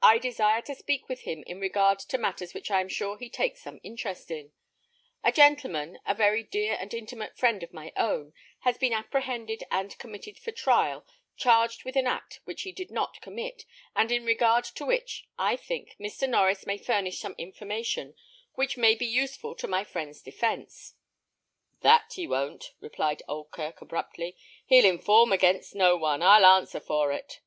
[0.00, 3.28] I desire to speak with him in regard to matters which I am sure he
[3.28, 4.52] takes some interest in.
[5.22, 9.98] A gentleman, a very dear and intimate friend of my own, has been apprehended and
[9.98, 14.64] committed for trial, charged with an act which he did not commit, and in regard
[14.64, 16.26] to which, I think, Mr.
[16.26, 18.14] Norries may furnish some information
[18.54, 20.94] which may be useful to my friend's defence."
[21.82, 24.38] "That he won't," replied Oldkirk, abruptly.
[24.64, 27.42] "He'll inform against no one, I'll answer for it."